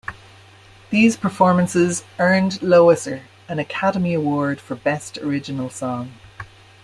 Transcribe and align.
These 0.89 1.15
performances 1.15 2.03
earned 2.17 2.53
Loesser 2.63 3.21
an 3.47 3.59
Academy 3.59 4.15
Award 4.15 4.59
for 4.59 4.73
Best 4.73 5.19
Original 5.19 5.69
Song. 5.69 6.13